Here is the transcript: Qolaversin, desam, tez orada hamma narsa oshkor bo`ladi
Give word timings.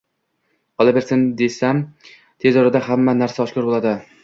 Qolaversin, 0.81 1.25
desam, 1.41 1.83
tez 2.39 2.57
orada 2.65 2.83
hamma 2.89 3.17
narsa 3.23 3.47
oshkor 3.49 3.71
bo`ladi 3.71 3.97